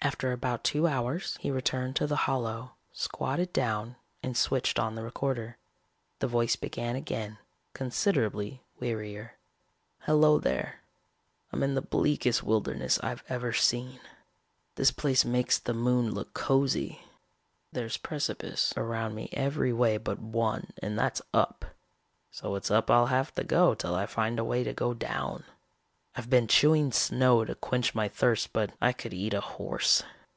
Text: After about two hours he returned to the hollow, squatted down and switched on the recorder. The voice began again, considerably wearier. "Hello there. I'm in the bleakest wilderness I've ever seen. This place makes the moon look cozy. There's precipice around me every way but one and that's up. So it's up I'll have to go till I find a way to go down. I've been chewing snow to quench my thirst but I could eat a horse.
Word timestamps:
After 0.00 0.30
about 0.30 0.62
two 0.62 0.86
hours 0.86 1.36
he 1.40 1.50
returned 1.50 1.96
to 1.96 2.06
the 2.06 2.16
hollow, 2.24 2.76
squatted 2.92 3.52
down 3.52 3.96
and 4.22 4.36
switched 4.36 4.78
on 4.78 4.94
the 4.94 5.02
recorder. 5.02 5.58
The 6.20 6.28
voice 6.28 6.54
began 6.54 6.94
again, 6.94 7.38
considerably 7.74 8.62
wearier. 8.78 9.34
"Hello 10.02 10.38
there. 10.38 10.82
I'm 11.52 11.64
in 11.64 11.74
the 11.74 11.82
bleakest 11.82 12.44
wilderness 12.44 13.00
I've 13.00 13.24
ever 13.28 13.52
seen. 13.52 13.98
This 14.76 14.92
place 14.92 15.24
makes 15.24 15.58
the 15.58 15.74
moon 15.74 16.12
look 16.12 16.32
cozy. 16.32 17.02
There's 17.72 17.96
precipice 17.96 18.72
around 18.76 19.14
me 19.16 19.28
every 19.32 19.72
way 19.72 19.96
but 19.98 20.20
one 20.20 20.68
and 20.80 20.96
that's 20.96 21.20
up. 21.34 21.64
So 22.30 22.54
it's 22.54 22.70
up 22.70 22.88
I'll 22.88 23.06
have 23.06 23.34
to 23.34 23.42
go 23.44 23.74
till 23.74 23.96
I 23.96 24.06
find 24.06 24.38
a 24.38 24.44
way 24.44 24.62
to 24.62 24.72
go 24.72 24.94
down. 24.94 25.42
I've 26.16 26.30
been 26.30 26.48
chewing 26.48 26.90
snow 26.90 27.44
to 27.44 27.54
quench 27.54 27.94
my 27.94 28.08
thirst 28.08 28.52
but 28.52 28.74
I 28.80 28.92
could 28.92 29.14
eat 29.14 29.34
a 29.34 29.40
horse. 29.40 30.02